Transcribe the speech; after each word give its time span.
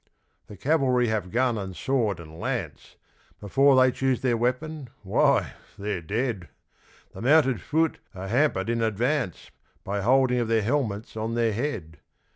The 0.47 0.57
Cavalry 0.57 1.09
have 1.09 1.29
gun 1.29 1.59
and 1.59 1.75
sword 1.75 2.19
and 2.19 2.39
lance, 2.39 2.95
Before 3.39 3.75
they 3.79 3.91
choose 3.91 4.21
their 4.21 4.35
weapon, 4.35 4.89
why, 5.03 5.53
they're 5.77 6.01
dead. 6.01 6.49
The 7.13 7.21
Mounted 7.21 7.61
Fut 7.61 7.99
are 8.15 8.27
hampered 8.27 8.67
in 8.67 8.81
advance 8.81 9.51
By 9.83 10.01
holding 10.01 10.39
of 10.39 10.47
their 10.47 10.63
helmets 10.63 11.15
on 11.15 11.35
their 11.35 11.53
head. 11.53 11.99